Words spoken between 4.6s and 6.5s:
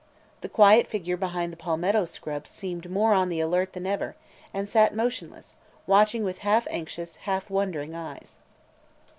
sat motionless, watching with